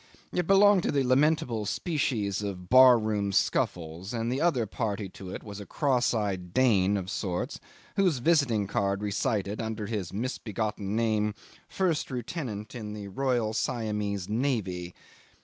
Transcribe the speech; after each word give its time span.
It 0.33 0.47
belonged 0.47 0.81
to 0.81 0.91
the 0.91 1.03
lamentable 1.03 1.67
species 1.67 2.41
of 2.41 2.69
bar 2.71 2.97
room 2.97 3.31
scuffles, 3.31 4.15
and 4.15 4.31
the 4.31 4.41
other 4.41 4.65
party 4.65 5.07
to 5.09 5.29
it 5.29 5.43
was 5.43 5.59
a 5.59 5.65
cross 5.67 6.11
eyed 6.11 6.55
Dane 6.55 6.97
of 6.97 7.07
sorts 7.07 7.59
whose 7.97 8.17
visiting 8.17 8.65
card 8.65 9.03
recited, 9.03 9.61
under 9.61 9.85
his 9.85 10.11
misbegotten 10.11 10.95
name: 10.95 11.35
first 11.67 12.09
lieutenant 12.09 12.73
in 12.73 12.93
the 12.93 13.09
Royal 13.09 13.53
Siamese 13.53 14.27
Navy. 14.27 14.95